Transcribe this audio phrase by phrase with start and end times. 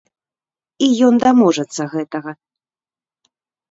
[0.85, 2.31] І ён даможацца гэтага.